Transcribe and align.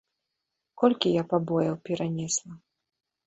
Колькі 0.83 1.11
я 1.15 1.23
пабояў 1.35 1.75
перанесла! 1.89 2.53